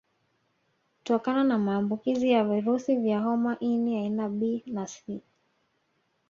[0.97, 5.21] Hutokana na maambukizi ya virusi vya homa ini aina B na C